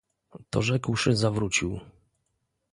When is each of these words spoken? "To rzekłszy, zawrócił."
"To 0.49 0.61
rzekłszy, 0.61 1.15
zawrócił." 1.15 1.79